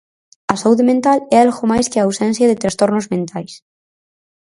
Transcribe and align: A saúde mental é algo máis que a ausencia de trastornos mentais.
A 0.53 0.55
saúde 0.61 0.83
mental 0.91 1.17
é 1.35 1.37
algo 1.39 1.63
máis 1.71 1.85
que 1.91 1.99
a 1.99 2.05
ausencia 2.07 2.49
de 2.49 2.59
trastornos 2.61 3.09
mentais. 3.13 3.53